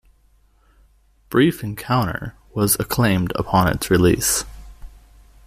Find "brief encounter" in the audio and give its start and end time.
1.29-2.33